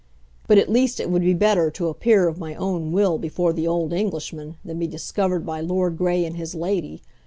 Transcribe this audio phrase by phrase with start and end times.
[0.47, 3.67] But at least it would be better to appear of my own will before the
[3.67, 7.03] old Englishman than be discovered by Lord Gray and his Lady.